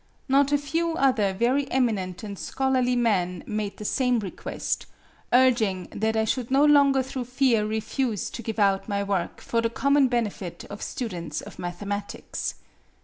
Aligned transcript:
Not 0.27 0.51
a 0.51 0.57
few 0.57 0.93
other 0.93 1.31
very 1.31 1.69
eminent 1.69 2.23
and 2.23 2.39
scholarly 2.39 2.95
men 2.95 3.43
made 3.45 3.77
the 3.77 3.85
same 3.85 4.17
request, 4.17 4.87
urging 5.31 5.89
that 5.91 6.17
I 6.17 6.25
should 6.25 6.49
no 6.49 6.65
longer 6.65 7.03
through 7.03 7.25
fear 7.25 7.67
refuse 7.67 8.31
to 8.31 8.41
give 8.41 8.57
out 8.57 8.89
my 8.89 9.03
work 9.03 9.41
for 9.41 9.61
the 9.61 9.69
common 9.69 10.07
benefit 10.07 10.65
of 10.71 10.81
students 10.81 11.39
of 11.41 11.59
Mathematics. 11.59 12.55